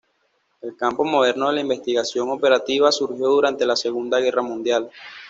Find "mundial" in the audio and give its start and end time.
4.41-4.89